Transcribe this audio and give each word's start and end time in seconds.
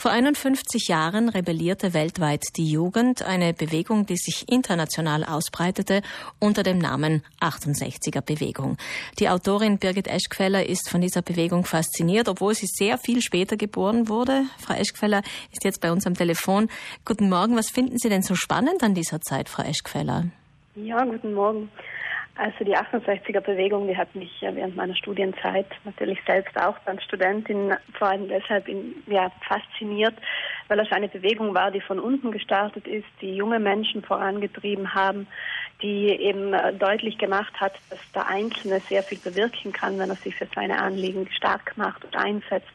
Vor 0.00 0.12
51 0.12 0.88
Jahren 0.88 1.28
rebellierte 1.28 1.92
weltweit 1.92 2.56
die 2.56 2.70
Jugend, 2.70 3.20
eine 3.22 3.52
Bewegung, 3.52 4.06
die 4.06 4.16
sich 4.16 4.50
international 4.50 5.24
ausbreitete 5.24 6.00
unter 6.38 6.62
dem 6.62 6.78
Namen 6.78 7.22
68er 7.42 8.22
Bewegung. 8.22 8.78
Die 9.18 9.28
Autorin 9.28 9.76
Birgit 9.76 10.08
Eschkfeller 10.08 10.64
ist 10.64 10.88
von 10.88 11.02
dieser 11.02 11.20
Bewegung 11.20 11.66
fasziniert, 11.66 12.30
obwohl 12.30 12.54
sie 12.54 12.64
sehr 12.66 12.96
viel 12.96 13.20
später 13.20 13.58
geboren 13.58 14.08
wurde. 14.08 14.44
Frau 14.58 14.72
Eschkfeller 14.72 15.20
ist 15.52 15.64
jetzt 15.64 15.82
bei 15.82 15.92
uns 15.92 16.06
am 16.06 16.14
Telefon. 16.14 16.70
Guten 17.04 17.28
Morgen. 17.28 17.54
Was 17.54 17.68
finden 17.68 17.98
Sie 17.98 18.08
denn 18.08 18.22
so 18.22 18.34
spannend 18.34 18.82
an 18.82 18.94
dieser 18.94 19.20
Zeit, 19.20 19.50
Frau 19.50 19.64
Eschkfeller? 19.64 20.28
Ja, 20.76 21.04
guten 21.04 21.34
Morgen. 21.34 21.70
Also 22.40 22.64
die 22.64 22.74
68er 22.74 23.42
Bewegung, 23.42 23.86
die 23.86 23.98
hat 23.98 24.14
mich 24.14 24.30
während 24.40 24.74
meiner 24.74 24.96
Studienzeit 24.96 25.66
natürlich 25.84 26.18
selbst 26.26 26.56
auch 26.56 26.74
als 26.86 27.04
Studentin 27.04 27.74
vor 27.98 28.08
allem 28.08 28.28
deshalb 28.28 28.66
in, 28.66 28.94
ja, 29.08 29.30
fasziniert, 29.46 30.14
weil 30.68 30.80
es 30.80 30.90
eine 30.90 31.08
Bewegung 31.08 31.54
war, 31.54 31.70
die 31.70 31.82
von 31.82 32.00
unten 32.00 32.32
gestartet 32.32 32.86
ist, 32.86 33.04
die 33.20 33.36
junge 33.36 33.60
Menschen 33.60 34.02
vorangetrieben 34.02 34.94
haben, 34.94 35.26
die 35.82 36.06
eben 36.08 36.54
äh, 36.54 36.72
deutlich 36.72 37.18
gemacht 37.18 37.52
hat, 37.60 37.74
dass 37.90 37.98
der 38.14 38.26
Einzelne 38.26 38.80
sehr 38.88 39.02
viel 39.02 39.18
bewirken 39.18 39.72
kann, 39.72 39.98
wenn 39.98 40.08
er 40.08 40.16
sich 40.16 40.34
für 40.34 40.48
seine 40.54 40.80
Anliegen 40.80 41.28
stark 41.32 41.76
macht 41.76 42.06
und 42.06 42.16
einsetzt. 42.16 42.72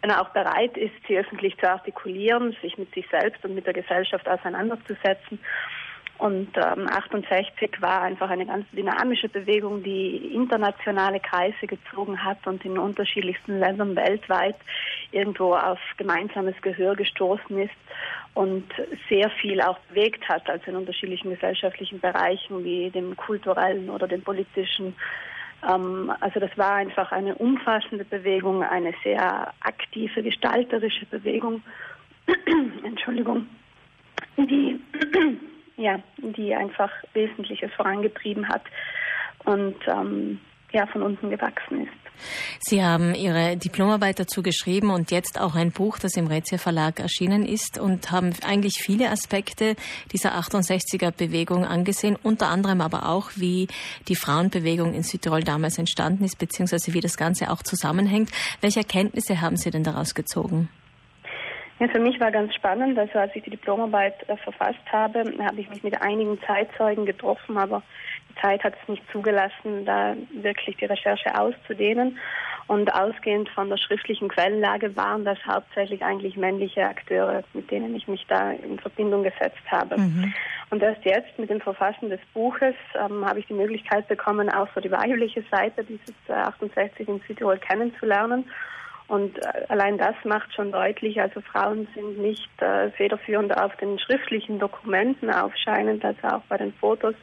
Wenn 0.00 0.08
er 0.08 0.22
auch 0.22 0.30
bereit 0.30 0.74
ist, 0.78 0.94
sie 1.06 1.18
öffentlich 1.18 1.58
zu 1.58 1.68
artikulieren, 1.68 2.56
sich 2.62 2.78
mit 2.78 2.94
sich 2.94 3.06
selbst 3.10 3.44
und 3.44 3.54
mit 3.54 3.66
der 3.66 3.74
Gesellschaft 3.74 4.26
auseinanderzusetzen 4.26 5.38
und 6.22 6.50
ähm, 6.56 6.86
68 6.88 7.82
war 7.82 8.02
einfach 8.02 8.30
eine 8.30 8.46
ganz 8.46 8.64
dynamische 8.70 9.28
Bewegung, 9.28 9.82
die 9.82 10.32
internationale 10.32 11.18
Kreise 11.18 11.66
gezogen 11.66 12.22
hat 12.22 12.46
und 12.46 12.64
in 12.64 12.78
unterschiedlichsten 12.78 13.58
Ländern 13.58 13.96
weltweit 13.96 14.54
irgendwo 15.10 15.54
auf 15.54 15.80
gemeinsames 15.96 16.54
Gehör 16.62 16.94
gestoßen 16.94 17.58
ist 17.58 17.74
und 18.34 18.66
sehr 19.08 19.30
viel 19.30 19.60
auch 19.62 19.80
bewegt 19.88 20.28
hat, 20.28 20.48
also 20.48 20.70
in 20.70 20.76
unterschiedlichen 20.76 21.30
gesellschaftlichen 21.30 21.98
Bereichen 21.98 22.62
wie 22.62 22.88
dem 22.90 23.16
kulturellen 23.16 23.90
oder 23.90 24.06
dem 24.06 24.22
politischen. 24.22 24.94
Ähm, 25.68 26.12
also 26.20 26.38
das 26.38 26.56
war 26.56 26.74
einfach 26.74 27.10
eine 27.10 27.34
umfassende 27.34 28.04
Bewegung, 28.04 28.62
eine 28.62 28.94
sehr 29.02 29.52
aktive, 29.60 30.22
gestalterische 30.22 31.04
Bewegung. 31.06 31.64
Entschuldigung, 32.84 33.48
die 34.36 34.78
ja, 35.76 35.98
die 36.18 36.54
einfach 36.54 36.90
Wesentliches 37.12 37.72
vorangetrieben 37.74 38.48
hat 38.48 38.62
und 39.44 39.76
ähm, 39.86 40.40
ja, 40.72 40.86
von 40.86 41.02
unten 41.02 41.30
gewachsen 41.30 41.82
ist. 41.82 42.02
Sie 42.60 42.82
haben 42.82 43.14
Ihre 43.14 43.56
Diplomarbeit 43.56 44.20
dazu 44.20 44.42
geschrieben 44.42 44.90
und 44.90 45.10
jetzt 45.10 45.40
auch 45.40 45.54
ein 45.54 45.72
Buch, 45.72 45.98
das 45.98 46.16
im 46.16 46.26
Rezia 46.26 46.58
Verlag 46.58 47.00
erschienen 47.00 47.44
ist 47.44 47.78
und 47.78 48.10
haben 48.10 48.32
eigentlich 48.46 48.78
viele 48.80 49.10
Aspekte 49.10 49.76
dieser 50.12 50.34
68er 50.38 51.10
Bewegung 51.10 51.64
angesehen, 51.64 52.16
unter 52.22 52.48
anderem 52.48 52.80
aber 52.80 53.08
auch, 53.08 53.30
wie 53.36 53.68
die 54.08 54.16
Frauenbewegung 54.16 54.94
in 54.94 55.02
Südtirol 55.02 55.42
damals 55.42 55.78
entstanden 55.78 56.24
ist, 56.24 56.38
beziehungsweise 56.38 56.94
wie 56.94 57.00
das 57.00 57.16
Ganze 57.16 57.50
auch 57.50 57.62
zusammenhängt. 57.62 58.30
Welche 58.60 58.80
Erkenntnisse 58.80 59.40
haben 59.40 59.56
Sie 59.56 59.70
denn 59.70 59.84
daraus 59.84 60.14
gezogen? 60.14 60.68
Ja, 61.82 61.88
für 61.88 61.98
mich 61.98 62.20
war 62.20 62.30
ganz 62.30 62.54
spannend, 62.54 62.96
also 62.96 63.18
als 63.18 63.34
ich 63.34 63.42
die 63.42 63.50
Diplomarbeit 63.50 64.14
äh, 64.28 64.36
verfasst 64.36 64.78
habe, 64.92 65.24
habe 65.40 65.60
ich 65.60 65.68
mich 65.68 65.82
mit 65.82 66.00
einigen 66.00 66.40
Zeitzeugen 66.46 67.06
getroffen, 67.06 67.58
aber 67.58 67.82
die 68.30 68.40
Zeit 68.40 68.62
hat 68.62 68.74
es 68.80 68.88
nicht 68.88 69.02
zugelassen, 69.10 69.84
da 69.84 70.14
wirklich 70.30 70.76
die 70.76 70.84
Recherche 70.84 71.36
auszudehnen. 71.36 72.18
Und 72.68 72.94
ausgehend 72.94 73.48
von 73.48 73.68
der 73.68 73.78
schriftlichen 73.78 74.28
Quellenlage 74.28 74.94
waren 74.94 75.24
das 75.24 75.38
hauptsächlich 75.44 76.04
eigentlich 76.04 76.36
männliche 76.36 76.86
Akteure, 76.86 77.42
mit 77.52 77.68
denen 77.72 77.96
ich 77.96 78.06
mich 78.06 78.24
da 78.28 78.52
in 78.52 78.78
Verbindung 78.78 79.24
gesetzt 79.24 79.68
habe. 79.68 79.98
Mhm. 79.98 80.32
Und 80.70 80.84
erst 80.84 81.04
jetzt 81.04 81.36
mit 81.36 81.50
dem 81.50 81.60
Verfassen 81.60 82.10
des 82.10 82.20
Buches 82.32 82.76
ähm, 82.94 83.26
habe 83.26 83.40
ich 83.40 83.46
die 83.48 83.54
Möglichkeit 83.54 84.06
bekommen, 84.06 84.48
auch 84.50 84.68
so 84.76 84.80
die 84.80 84.92
weibliche 84.92 85.42
Seite 85.50 85.82
dieses 85.82 86.14
äh, 86.28 86.32
68 86.32 87.08
in 87.08 87.20
Südtirol 87.26 87.58
kennenzulernen 87.58 88.44
und 89.12 89.36
äh, 89.44 89.66
allein 89.68 89.98
das 89.98 90.14
macht 90.24 90.54
schon 90.54 90.72
deutlich, 90.72 91.20
also 91.20 91.42
Frauen 91.42 91.86
sind 91.94 92.16
nicht 92.16 92.48
äh, 92.62 92.90
federführend 92.92 93.54
auf 93.54 93.76
den 93.76 93.98
schriftlichen 93.98 94.58
Dokumenten 94.58 95.28
aufscheinend, 95.28 96.02
also 96.02 96.28
auch 96.28 96.40
bei 96.48 96.56
den 96.56 96.72
Fotos 96.72 97.14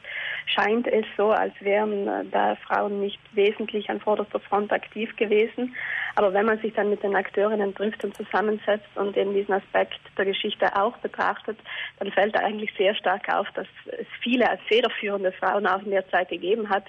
scheint 0.46 0.86
es 0.86 1.04
so, 1.16 1.30
als 1.30 1.52
wären 1.58 2.06
äh, 2.06 2.24
da 2.30 2.54
Frauen 2.64 3.00
nicht 3.00 3.18
wesentlich 3.32 3.90
an 3.90 3.98
vorderster 3.98 4.38
Front 4.38 4.72
aktiv 4.72 5.16
gewesen. 5.16 5.74
Aber 6.14 6.32
wenn 6.32 6.46
man 6.46 6.60
sich 6.60 6.72
dann 6.74 6.90
mit 6.90 7.02
den 7.02 7.16
Akteurinnen 7.16 7.74
trifft 7.74 8.04
und 8.04 8.16
zusammensetzt 8.16 8.96
und 8.96 9.16
eben 9.16 9.34
diesen 9.34 9.54
Aspekt 9.54 9.98
der 10.16 10.26
Geschichte 10.26 10.76
auch 10.76 10.96
betrachtet, 10.98 11.58
dann 11.98 12.12
fällt 12.12 12.36
eigentlich 12.36 12.72
sehr 12.78 12.94
stark 12.94 13.28
auf, 13.34 13.48
dass 13.54 13.66
es 13.98 14.06
viele 14.22 14.48
als 14.48 14.60
federführende 14.68 15.32
Frauen 15.32 15.66
auch 15.66 15.82
in 15.82 15.90
der 15.90 16.08
Zeit 16.10 16.28
gegeben 16.28 16.68
hat, 16.68 16.84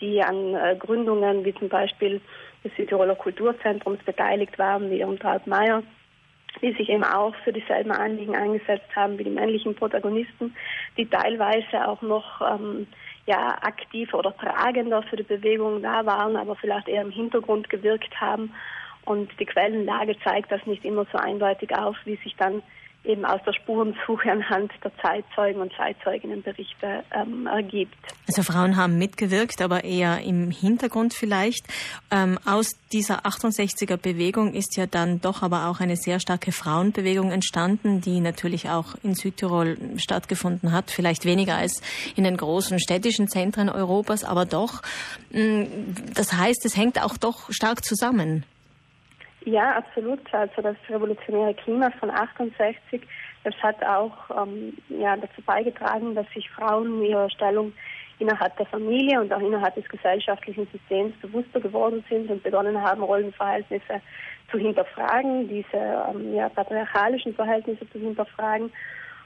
die 0.00 0.20
an 0.20 0.56
äh, 0.56 0.74
Gründungen 0.76 1.44
wie 1.44 1.54
zum 1.54 1.68
Beispiel 1.68 2.20
des 2.64 2.74
Südtiroler 2.76 3.14
Kulturzentrums 3.14 4.02
beteiligt 4.04 4.58
waren, 4.58 4.90
wie 4.90 5.00
Irmtraut 5.00 5.46
Meyer, 5.46 5.82
die 6.62 6.72
sich 6.72 6.88
eben 6.88 7.04
auch 7.04 7.34
für 7.44 7.52
dieselben 7.52 7.92
Anliegen 7.92 8.34
eingesetzt 8.34 8.94
haben 8.94 9.18
wie 9.18 9.24
die 9.24 9.30
männlichen 9.30 9.74
Protagonisten, 9.74 10.54
die 10.96 11.06
teilweise 11.06 11.88
auch 11.88 12.02
noch 12.02 12.40
ähm, 12.40 12.86
ja, 13.26 13.56
aktiver 13.62 14.18
oder 14.18 14.36
tragender 14.36 15.02
für 15.04 15.16
die 15.16 15.22
Bewegung 15.22 15.82
da 15.82 16.04
waren, 16.04 16.36
aber 16.36 16.56
vielleicht 16.56 16.88
eher 16.88 17.02
im 17.02 17.10
Hintergrund 17.10 17.70
gewirkt 17.70 18.20
haben. 18.20 18.52
Und 19.04 19.30
die 19.38 19.46
Quellenlage 19.46 20.16
zeigt 20.24 20.52
das 20.52 20.64
nicht 20.66 20.84
immer 20.84 21.06
so 21.12 21.18
eindeutig 21.18 21.74
auf, 21.74 21.96
wie 22.04 22.16
sich 22.16 22.36
dann 22.36 22.62
eben 23.04 23.24
aus 23.24 23.40
der 23.46 23.52
Spurensuche 23.52 24.30
anhand 24.30 24.72
der 24.84 24.92
Zeitzeugen 24.98 25.62
und 25.62 25.72
Zeitzeuginnenberichte 25.72 27.02
ähm, 27.14 27.46
ergibt. 27.46 27.96
Also 28.28 28.42
Frauen 28.42 28.76
haben 28.76 28.98
mitgewirkt, 28.98 29.62
aber 29.62 29.84
eher 29.84 30.20
im 30.20 30.50
Hintergrund 30.50 31.14
vielleicht. 31.14 31.66
Ähm, 32.10 32.38
aus 32.44 32.72
dieser 32.92 33.24
68er 33.24 33.96
Bewegung 33.96 34.52
ist 34.52 34.76
ja 34.76 34.86
dann 34.86 35.20
doch 35.20 35.42
aber 35.42 35.66
auch 35.66 35.80
eine 35.80 35.96
sehr 35.96 36.20
starke 36.20 36.52
Frauenbewegung 36.52 37.30
entstanden, 37.30 38.00
die 38.00 38.20
natürlich 38.20 38.68
auch 38.68 38.94
in 39.02 39.14
Südtirol 39.14 39.78
stattgefunden 39.96 40.72
hat, 40.72 40.90
vielleicht 40.90 41.24
weniger 41.24 41.56
als 41.56 41.80
in 42.16 42.24
den 42.24 42.36
großen 42.36 42.78
städtischen 42.78 43.28
Zentren 43.28 43.70
Europas, 43.70 44.24
aber 44.24 44.44
doch. 44.44 44.82
Mm, 45.30 45.64
das 46.14 46.34
heißt, 46.34 46.64
es 46.66 46.76
hängt 46.76 47.02
auch 47.02 47.16
doch 47.16 47.50
stark 47.50 47.84
zusammen. 47.84 48.44
Ja, 49.44 49.76
absolut. 49.76 50.20
Also 50.32 50.60
das 50.62 50.76
revolutionäre 50.88 51.54
Klima 51.54 51.90
von 51.98 52.10
68, 52.10 53.02
das 53.44 53.54
hat 53.62 53.82
auch 53.84 54.12
ähm, 54.42 54.76
ja, 54.88 55.16
dazu 55.16 55.40
beigetragen, 55.42 56.14
dass 56.14 56.26
sich 56.34 56.48
Frauen 56.50 57.02
ihrer 57.02 57.30
Stellung 57.30 57.72
innerhalb 58.18 58.54
der 58.58 58.66
Familie 58.66 59.18
und 59.18 59.32
auch 59.32 59.40
innerhalb 59.40 59.74
des 59.74 59.88
gesellschaftlichen 59.88 60.68
Systems 60.70 61.16
bewusster 61.22 61.58
geworden 61.58 62.04
sind 62.10 62.30
und 62.30 62.42
begonnen 62.42 62.80
haben, 62.80 63.02
Rollenverhältnisse 63.02 64.02
zu 64.50 64.58
hinterfragen, 64.58 65.48
diese 65.48 66.04
ähm, 66.10 66.34
ja, 66.34 66.50
patriarchalischen 66.50 67.34
Verhältnisse 67.34 67.88
zu 67.90 67.98
hinterfragen. 67.98 68.70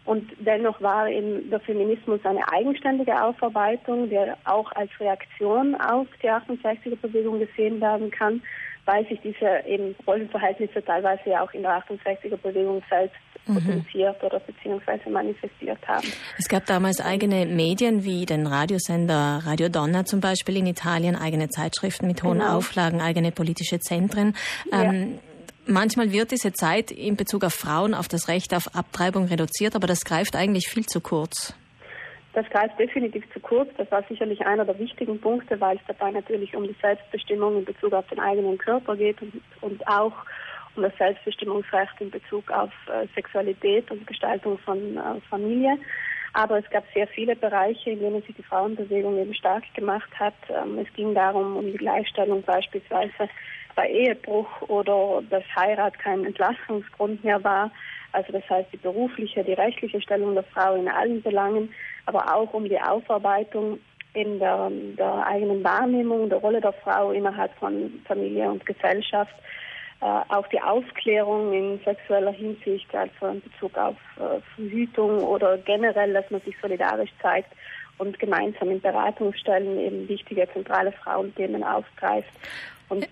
Und 0.04 0.30
dennoch 0.38 0.80
war 0.80 1.08
eben 1.08 1.50
der 1.50 1.60
Feminismus 1.60 2.20
eine 2.24 2.46
eigenständige 2.52 3.20
Aufarbeitung, 3.20 4.10
der 4.10 4.36
auch 4.44 4.70
als 4.72 4.90
Reaktion 5.00 5.74
auf 5.76 6.06
die 6.22 6.30
68er-Bewegung 6.30 7.40
gesehen 7.40 7.80
werden 7.80 8.10
kann 8.10 8.42
weil 8.86 9.06
sich 9.08 9.20
diese 9.22 9.66
eben 9.66 9.94
Rollenverhältnisse 10.06 10.84
teilweise 10.84 11.30
ja 11.30 11.42
auch 11.42 11.52
in 11.52 11.62
der 11.62 11.82
68er 11.82 12.36
Bewegung 12.36 12.82
selbst 12.88 13.16
mhm. 13.46 13.54
potenziert 13.54 14.22
oder 14.22 14.40
beziehungsweise 14.40 15.08
manifestiert 15.10 15.78
haben. 15.86 16.06
Es 16.38 16.48
gab 16.48 16.66
damals 16.66 17.00
eigene 17.00 17.46
Medien 17.46 18.04
wie 18.04 18.26
den 18.26 18.46
Radiosender 18.46 19.40
Radio 19.44 19.68
Donna 19.68 20.04
zum 20.04 20.20
Beispiel 20.20 20.58
in 20.58 20.66
Italien, 20.66 21.16
eigene 21.16 21.48
Zeitschriften 21.48 22.06
mit 22.06 22.22
hohen 22.22 22.38
genau. 22.40 22.58
Auflagen, 22.58 23.00
eigene 23.00 23.32
politische 23.32 23.80
Zentren. 23.80 24.36
Ja. 24.70 24.84
Ähm, 24.84 25.18
manchmal 25.66 26.12
wird 26.12 26.30
diese 26.30 26.52
Zeit 26.52 26.90
in 26.90 27.16
Bezug 27.16 27.44
auf 27.44 27.54
Frauen, 27.54 27.94
auf 27.94 28.08
das 28.08 28.28
Recht 28.28 28.54
auf 28.54 28.74
Abtreibung 28.74 29.26
reduziert, 29.26 29.74
aber 29.74 29.86
das 29.86 30.04
greift 30.04 30.36
eigentlich 30.36 30.68
viel 30.68 30.86
zu 30.86 31.00
kurz. 31.00 31.54
Das 32.34 32.48
greift 32.50 32.78
definitiv 32.80 33.24
zu 33.32 33.38
kurz. 33.38 33.70
Das 33.76 33.90
war 33.92 34.02
sicherlich 34.08 34.44
einer 34.44 34.64
der 34.64 34.78
wichtigen 34.78 35.20
Punkte, 35.20 35.60
weil 35.60 35.76
es 35.76 35.82
dabei 35.86 36.10
natürlich 36.10 36.54
um 36.56 36.64
die 36.64 36.76
Selbstbestimmung 36.82 37.58
in 37.58 37.64
Bezug 37.64 37.92
auf 37.92 38.06
den 38.08 38.18
eigenen 38.18 38.58
Körper 38.58 38.96
geht 38.96 39.22
und, 39.22 39.40
und 39.60 39.86
auch 39.86 40.12
um 40.74 40.82
das 40.82 40.96
Selbstbestimmungsrecht 40.98 42.00
in 42.00 42.10
Bezug 42.10 42.50
auf 42.50 42.72
äh, 42.88 43.06
Sexualität 43.14 43.88
und 43.92 44.04
Gestaltung 44.08 44.58
von 44.58 44.96
äh, 44.96 45.20
Familie. 45.30 45.78
Aber 46.32 46.58
es 46.58 46.68
gab 46.70 46.82
sehr 46.92 47.06
viele 47.06 47.36
Bereiche, 47.36 47.90
in 47.90 48.00
denen 48.00 48.20
sich 48.22 48.34
die 48.34 48.42
Frauenbewegung 48.42 49.16
eben 49.16 49.34
stark 49.34 49.62
gemacht 49.74 50.10
hat. 50.18 50.34
Ähm, 50.48 50.78
es 50.78 50.92
ging 50.94 51.14
darum, 51.14 51.56
um 51.56 51.66
die 51.66 51.78
Gleichstellung 51.78 52.42
beispielsweise 52.42 53.28
bei 53.76 53.88
Ehebruch 53.88 54.62
oder 54.62 55.22
dass 55.30 55.44
Heirat 55.54 55.96
kein 56.00 56.24
Entlassungsgrund 56.24 57.22
mehr 57.22 57.42
war. 57.44 57.70
Also 58.10 58.32
das 58.32 58.48
heißt 58.50 58.72
die 58.72 58.78
berufliche, 58.78 59.44
die 59.44 59.52
rechtliche 59.52 60.00
Stellung 60.00 60.34
der 60.34 60.44
Frau 60.44 60.74
in 60.74 60.88
allen 60.88 61.22
Belangen 61.22 61.72
aber 62.06 62.34
auch 62.34 62.52
um 62.52 62.64
die 62.64 62.80
Aufarbeitung 62.80 63.78
in 64.14 64.38
der, 64.38 64.70
der 64.70 65.26
eigenen 65.26 65.64
Wahrnehmung 65.64 66.28
der 66.28 66.38
Rolle 66.38 66.60
der 66.60 66.72
Frau 66.72 67.10
innerhalb 67.10 67.52
von 67.58 68.00
Familie 68.06 68.48
und 68.50 68.64
Gesellschaft. 68.64 69.34
auch 70.00 70.46
die 70.48 70.60
Aufklärung 70.60 71.52
in 71.52 71.80
sexueller 71.84 72.32
Hinsicht, 72.32 72.94
also 72.94 73.26
in 73.26 73.40
Bezug 73.40 73.76
auf 73.76 73.96
Verhütung 74.54 75.20
oder 75.22 75.58
generell, 75.58 76.12
dass 76.12 76.30
man 76.30 76.40
sich 76.42 76.54
solidarisch 76.60 77.10
zeigt 77.20 77.50
und 77.98 78.18
gemeinsam 78.18 78.70
in 78.70 78.80
Beratungsstellen 78.80 79.78
eben 79.78 80.08
wichtige 80.08 80.48
zentrale 80.52 80.92
Frauenthemen 80.92 81.62
aufgreift. 81.64 82.30
Und 82.88 83.08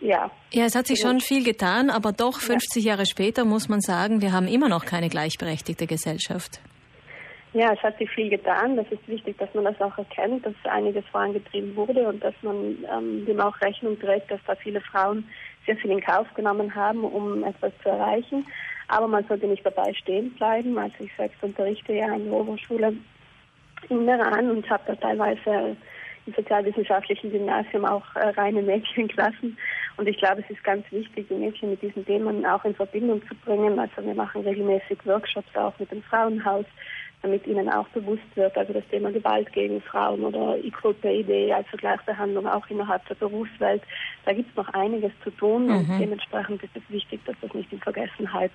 ja. 0.00 0.30
Ja, 0.52 0.64
es 0.64 0.74
hat 0.74 0.86
sich 0.86 1.00
schon 1.00 1.20
viel 1.20 1.44
getan, 1.44 1.90
aber 1.90 2.12
doch 2.12 2.40
50 2.40 2.84
ja. 2.84 2.92
Jahre 2.92 3.06
später 3.06 3.44
muss 3.44 3.68
man 3.68 3.80
sagen, 3.80 4.20
wir 4.20 4.32
haben 4.32 4.48
immer 4.48 4.68
noch 4.68 4.84
keine 4.84 5.08
gleichberechtigte 5.08 5.86
Gesellschaft. 5.86 6.60
Ja, 7.56 7.72
es 7.72 7.82
hat 7.82 7.96
sich 7.96 8.10
viel 8.10 8.28
getan. 8.28 8.76
Das 8.76 8.84
ist 8.90 9.08
wichtig, 9.08 9.38
dass 9.38 9.48
man 9.54 9.64
das 9.64 9.80
auch 9.80 9.96
erkennt, 9.96 10.44
dass 10.44 10.52
einiges 10.64 11.06
vorangetrieben 11.06 11.74
wurde 11.74 12.06
und 12.06 12.22
dass 12.22 12.34
man 12.42 12.76
ähm, 12.94 13.24
dem 13.24 13.40
auch 13.40 13.58
Rechnung 13.62 13.98
trägt, 13.98 14.30
dass 14.30 14.40
da 14.46 14.54
viele 14.56 14.82
Frauen 14.82 15.26
sehr 15.64 15.74
viel 15.78 15.90
in 15.90 16.02
Kauf 16.02 16.26
genommen 16.34 16.74
haben, 16.74 17.02
um 17.02 17.42
etwas 17.44 17.72
zu 17.82 17.88
erreichen. 17.88 18.44
Aber 18.88 19.08
man 19.08 19.26
sollte 19.26 19.46
nicht 19.46 19.64
dabei 19.64 19.94
stehen 19.94 20.34
bleiben. 20.34 20.76
Also 20.76 20.96
ich 20.98 21.10
selbst 21.16 21.42
unterrichte 21.42 21.94
ja 21.94 22.12
an 22.12 22.24
der 22.24 22.34
Oberschule 22.34 22.92
im 23.88 24.06
Iran 24.06 24.50
und 24.50 24.68
habe 24.68 24.82
da 24.88 24.94
teilweise 24.96 25.78
im 26.26 26.34
sozialwissenschaftlichen 26.34 27.30
Gymnasium 27.30 27.86
auch 27.86 28.04
äh, 28.16 28.28
reine 28.38 28.60
Mädchenklassen. 28.60 29.56
Und 29.96 30.06
ich 30.06 30.18
glaube, 30.18 30.42
es 30.42 30.50
ist 30.50 30.62
ganz 30.62 30.84
wichtig, 30.92 31.26
die 31.28 31.34
Mädchen 31.34 31.70
mit 31.70 31.80
diesen 31.80 32.04
Themen 32.04 32.44
auch 32.44 32.64
in 32.66 32.74
Verbindung 32.74 33.22
zu 33.26 33.34
bringen. 33.34 33.78
Also 33.78 34.04
wir 34.04 34.14
machen 34.14 34.42
regelmäßig 34.42 34.98
Workshops 35.06 35.56
auch 35.56 35.72
mit 35.78 35.90
dem 35.90 36.02
Frauenhaus, 36.02 36.66
damit 37.26 37.46
ihnen 37.46 37.68
auch 37.68 37.88
bewusst 37.88 38.36
wird, 38.36 38.56
also 38.56 38.72
das 38.72 38.86
Thema 38.88 39.10
Gewalt 39.10 39.52
gegen 39.52 39.80
Frauen 39.82 40.24
oder 40.24 40.56
Equal 40.64 40.94
Pay 40.94 41.24
Day, 41.24 41.52
also 41.52 41.76
Gleichbehandlung 41.76 42.46
auch 42.46 42.68
innerhalb 42.70 43.04
der 43.08 43.16
Berufswelt. 43.16 43.82
Da 44.24 44.32
gibt 44.32 44.48
es 44.48 44.56
noch 44.56 44.68
einiges 44.74 45.10
zu 45.24 45.30
tun 45.30 45.66
mhm. 45.66 45.74
und 45.74 45.98
dementsprechend 45.98 46.62
ist 46.62 46.76
es 46.76 46.82
wichtig, 46.88 47.20
dass 47.26 47.34
das 47.40 47.52
nicht 47.52 47.72
in 47.72 47.80
Vergessenheit 47.80 48.52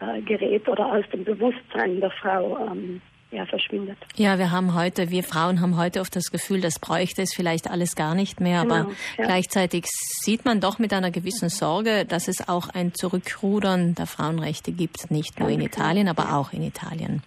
äh, 0.00 0.20
gerät 0.22 0.68
oder 0.68 0.86
aus 0.86 1.04
dem 1.12 1.22
Bewusstsein 1.22 2.00
der 2.00 2.10
Frau 2.10 2.58
ähm, 2.66 3.00
ja, 3.32 3.46
verschwindet. 3.46 3.96
Ja, 4.16 4.38
wir 4.38 4.50
haben 4.50 4.74
heute, 4.74 5.10
wir 5.10 5.24
Frauen 5.24 5.60
haben 5.60 5.76
heute 5.76 6.00
oft 6.00 6.14
das 6.14 6.30
Gefühl, 6.30 6.60
das 6.60 6.78
bräuchte 6.78 7.22
es 7.22 7.34
vielleicht 7.34 7.68
alles 7.68 7.96
gar 7.96 8.14
nicht 8.14 8.40
mehr, 8.40 8.62
genau, 8.62 8.74
aber 8.74 8.90
ja. 9.18 9.24
gleichzeitig 9.24 9.86
sieht 10.22 10.44
man 10.44 10.60
doch 10.60 10.78
mit 10.78 10.92
einer 10.92 11.10
gewissen 11.10 11.48
Sorge, 11.48 12.04
dass 12.04 12.28
es 12.28 12.48
auch 12.48 12.68
ein 12.68 12.94
Zurückrudern 12.94 13.94
der 13.94 14.06
Frauenrechte 14.06 14.72
gibt, 14.72 15.10
nicht 15.10 15.40
nur 15.40 15.48
in 15.48 15.62
Italien, 15.62 16.08
aber 16.08 16.34
auch 16.36 16.52
in 16.52 16.62
Italien. 16.62 17.22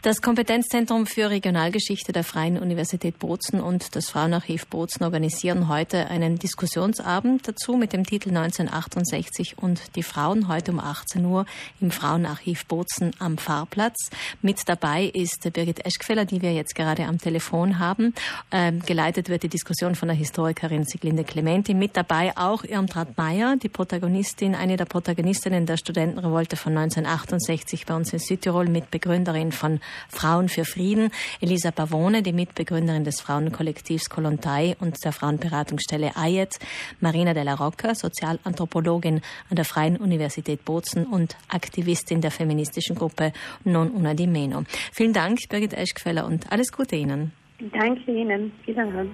Das 0.00 0.22
Kompetenzzentrum 0.22 1.06
für 1.06 1.28
Regionalgeschichte 1.28 2.12
der 2.12 2.22
Freien 2.22 2.56
Universität 2.56 3.18
Bozen 3.18 3.60
und 3.60 3.96
das 3.96 4.10
Frauenarchiv 4.10 4.68
Bozen 4.68 5.02
organisieren 5.02 5.66
heute 5.66 6.06
einen 6.06 6.38
Diskussionsabend 6.38 7.48
dazu 7.48 7.76
mit 7.76 7.92
dem 7.92 8.06
Titel 8.06 8.28
1968 8.28 9.58
und 9.58 9.96
die 9.96 10.04
Frauen 10.04 10.46
heute 10.46 10.70
um 10.70 10.78
18 10.78 11.24
Uhr 11.24 11.46
im 11.80 11.90
Frauenarchiv 11.90 12.66
Bozen 12.66 13.10
am 13.18 13.38
Fahrplatz. 13.38 14.10
Mit 14.40 14.68
dabei 14.68 15.06
ist 15.06 15.52
Birgit 15.52 15.84
Eschkfeller, 15.84 16.26
die 16.26 16.42
wir 16.42 16.52
jetzt 16.52 16.76
gerade 16.76 17.04
am 17.06 17.18
Telefon 17.18 17.80
haben. 17.80 18.14
Ähm, 18.52 18.78
geleitet 18.86 19.28
wird 19.28 19.42
die 19.42 19.48
Diskussion 19.48 19.96
von 19.96 20.06
der 20.06 20.16
Historikerin 20.16 20.84
Siglinde 20.84 21.24
Clementi. 21.24 21.74
Mit 21.74 21.96
dabei 21.96 22.36
auch 22.36 22.62
Irmtraut 22.62 23.18
Meyer, 23.18 23.56
die 23.56 23.68
Protagonistin, 23.68 24.54
eine 24.54 24.76
der 24.76 24.84
Protagonistinnen 24.84 25.66
der 25.66 25.76
Studentenrevolte 25.76 26.54
von 26.54 26.78
1968 26.78 27.84
bei 27.84 27.96
uns 27.96 28.12
in 28.12 28.20
Südtirol, 28.20 28.68
Mitbegründerin 28.68 29.50
von 29.50 29.80
Frauen 30.08 30.48
für 30.48 30.64
Frieden, 30.64 31.10
Elisa 31.40 31.70
Pavone, 31.70 32.22
die 32.22 32.32
Mitbegründerin 32.32 33.04
des 33.04 33.20
Frauenkollektivs 33.20 34.10
Kolontai 34.10 34.76
und 34.80 34.96
der 35.04 35.12
Frauenberatungsstelle 35.12 36.16
AYET, 36.16 36.58
Marina 37.00 37.34
della 37.34 37.54
Rocca, 37.54 37.94
Sozialanthropologin 37.94 39.20
an 39.50 39.56
der 39.56 39.64
Freien 39.64 39.96
Universität 39.96 40.64
Bozen 40.64 41.06
und 41.06 41.36
Aktivistin 41.48 42.20
der 42.20 42.30
feministischen 42.30 42.96
Gruppe 42.96 43.32
Non 43.64 43.90
Una 43.90 44.14
di 44.14 44.26
Meno. 44.26 44.64
Vielen 44.92 45.12
Dank, 45.12 45.48
Birgit 45.48 45.72
Eschkfeller, 45.72 46.26
und 46.26 46.50
alles 46.52 46.72
Gute 46.72 46.96
Ihnen. 46.96 47.32
Danke 47.72 48.12
Ihnen. 48.12 48.52
Wiederhören. 48.66 49.10